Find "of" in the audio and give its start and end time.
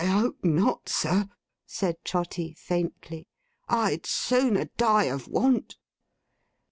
5.03-5.27